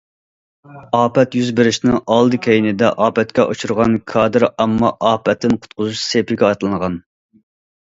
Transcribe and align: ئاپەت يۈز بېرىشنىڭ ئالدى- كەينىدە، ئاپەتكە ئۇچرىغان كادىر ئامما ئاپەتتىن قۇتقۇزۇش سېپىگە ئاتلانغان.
ئاپەت 0.99 1.35
يۈز 1.39 1.51
بېرىشنىڭ 1.59 1.99
ئالدى- 2.15 2.39
كەينىدە، 2.45 2.89
ئاپەتكە 3.05 3.47
ئۇچرىغان 3.53 3.99
كادىر 4.15 4.47
ئامما 4.51 4.93
ئاپەتتىن 5.13 5.57
قۇتقۇزۇش 5.63 6.05
سېپىگە 6.09 6.51
ئاتلانغان. 6.51 7.01